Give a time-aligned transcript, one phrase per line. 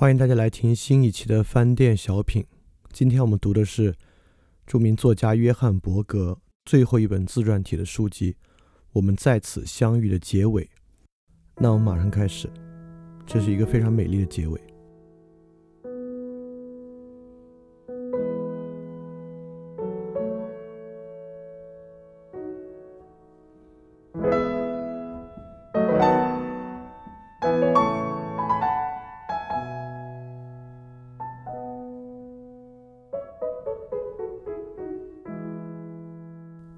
[0.00, 2.42] 欢迎大家来听新一期的翻店小品。
[2.90, 3.94] 今天我们读的是
[4.66, 8.32] 著名作家约翰·伯格最后一本自传体的书籍
[8.92, 10.66] 《我们在此相遇》的结尾。
[11.56, 12.48] 那我们马上开始，
[13.26, 14.58] 这是一个非常美丽的结尾。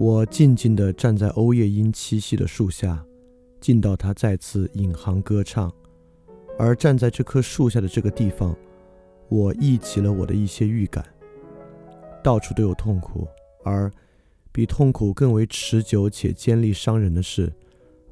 [0.00, 3.04] 我静静地站在欧夜莺栖息的树下，
[3.60, 5.72] 静到它再次引吭歌唱。
[6.56, 8.56] 而站在这棵树下的这个地方，
[9.28, 11.04] 我忆起了我的一些预感。
[12.22, 13.26] 到处都有痛苦，
[13.64, 13.90] 而
[14.52, 17.52] 比痛苦更为持久且尖利伤人的是，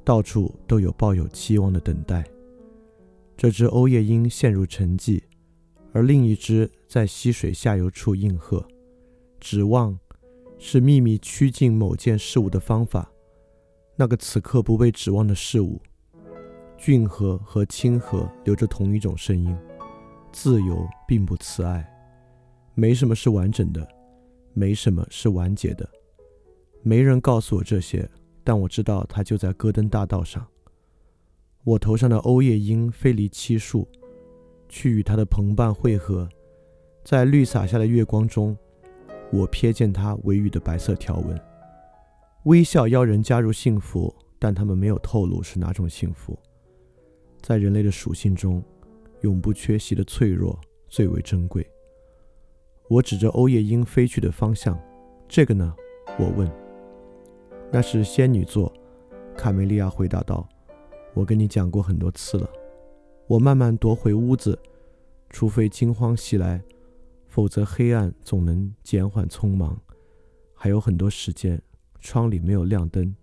[0.03, 2.21] 到处都有抱有期望的等待。
[3.37, 5.21] 这只欧夜莺陷入沉寂，
[5.93, 8.67] 而另一只在溪水下游处应和，
[9.39, 9.97] 指望。
[10.57, 13.11] 是秘密趋近某件事物的方法。
[13.95, 15.81] 那个此刻不被指望的事物，
[16.77, 19.57] 俊和和清和流着同一种声音。
[20.31, 21.87] 自由并不慈爱，
[22.75, 23.87] 没什么是完整的，
[24.53, 25.89] 没什么是完结的。
[26.83, 28.07] 没人告诉我这些，
[28.43, 30.45] 但我知道它就在戈登大道上。
[31.63, 33.87] 我头上的欧叶鹰飞离漆树，
[34.69, 36.29] 去与它的同伴汇合，
[37.03, 38.55] 在绿洒下的月光中。
[39.31, 41.39] 我瞥见他尾羽的白色条纹，
[42.43, 46.37] 微笑邀人加入幸福，但他们没有透露是哪种幸福。
[47.41, 48.63] 在人类的属性中，
[49.21, 51.65] 永不缺席的脆弱最为珍贵。
[52.89, 54.79] 我指着欧叶莺飞去的方向，
[55.27, 55.75] 这个呢？
[56.17, 56.49] 我问。
[57.69, 58.71] 那是仙女座，
[59.35, 60.47] 卡梅利亚回答道。
[61.13, 62.49] 我跟你讲过很多次了。
[63.27, 64.57] 我慢慢踱回屋子，
[65.29, 66.63] 除非惊慌袭来。
[67.37, 69.79] 否则，黑暗总能减缓匆忙。
[70.55, 71.61] 还有很多时间，
[71.99, 73.15] 窗里没有亮灯。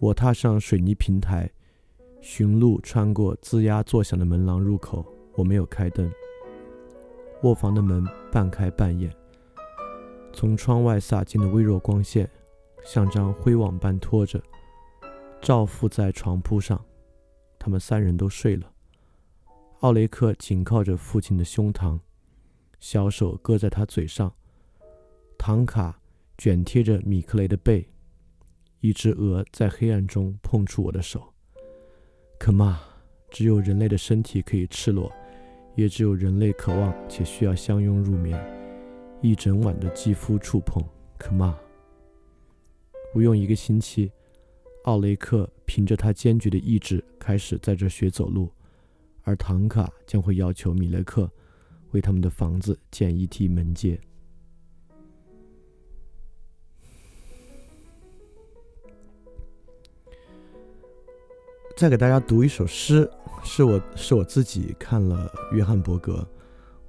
[0.00, 1.48] 我踏上水泥平台，
[2.20, 5.06] 寻路穿过吱呀作响的门廊入口。
[5.36, 6.10] 我没有开灯。
[7.44, 9.08] 卧房的门半开半掩，
[10.32, 12.28] 从窗外洒进的微弱光线，
[12.84, 14.42] 像张灰网般拖着，
[15.40, 16.84] 照覆在床铺上。
[17.56, 18.68] 他们三人都睡了。
[19.82, 22.00] 奥雷克紧靠着父亲的胸膛。
[22.84, 24.30] 小手搁在他嘴上，
[25.38, 25.98] 唐卡
[26.36, 27.88] 卷贴着米克雷的背，
[28.80, 31.32] 一只鹅在黑暗中碰触我的手。
[32.38, 32.82] 可嘛，
[33.30, 35.10] 只有人类的身体可以赤裸，
[35.74, 38.38] 也只有人类渴望且需要相拥入眠，
[39.22, 40.86] 一整晚的肌肤触碰。
[41.16, 41.58] 可嘛，
[43.14, 44.12] 不用一个星期，
[44.82, 48.52] 奥雷克凭着他坚决的意志开始在这学走路，
[49.22, 51.32] 而唐卡将会要求米雷克。
[51.94, 53.98] 为他们的房子建一梯门阶。
[61.76, 63.10] 再给大家读一首诗，
[63.42, 66.14] 是我是我自己看了约翰伯格《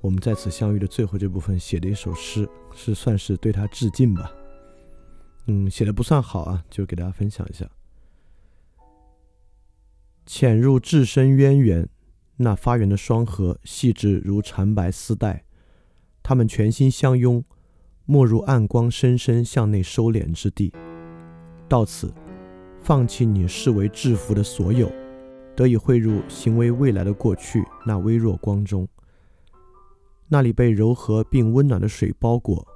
[0.02, 4.32] 我们在此相遇》的最后这部分写的一首诗，是算是对他致敬吧。
[5.48, 7.70] 嗯，写的不算好啊，就给大家分享一下。
[10.26, 11.88] 潜入至深渊源。
[12.38, 15.46] 那发源的双核细致如缠白丝带，
[16.22, 17.44] 它们全心相拥，
[18.06, 20.74] 没入暗光深深向内收敛之地。
[21.70, 22.14] 到此，
[22.82, 24.92] 放弃你视为制服的所有，
[25.56, 28.88] 得以汇入行为未来的过去那微弱光中。
[30.28, 32.68] 那里被柔和并温暖的水包裹，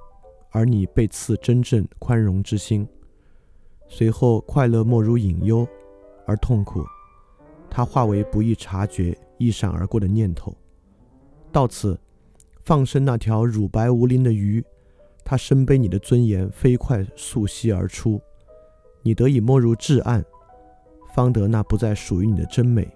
[0.50, 2.88] 而你被赐真正宽容之心。
[3.88, 5.66] 随后，快乐没入隐忧，
[6.26, 6.82] 而痛苦，
[7.68, 9.16] 它化为不易察觉。
[9.40, 10.54] 一闪而过的念头，
[11.50, 11.98] 到此，
[12.60, 14.62] 放生那条乳白无鳞的鱼，
[15.24, 18.20] 它身背你的尊严，飞快溯溪而出，
[19.02, 20.22] 你得以没入至暗，
[21.14, 22.86] 方得那不再属于你的真美。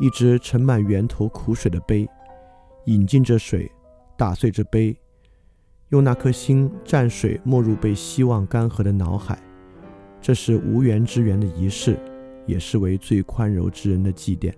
[0.00, 2.08] 一只盛满源头苦水的杯，
[2.86, 3.70] 饮尽这水，
[4.18, 4.96] 打碎这杯，
[5.90, 9.40] 用那颗心蘸水，没入被希望干涸的脑海。
[10.20, 11.96] 这是无缘之缘的仪式，
[12.48, 14.52] 也是为最宽容之人的祭奠。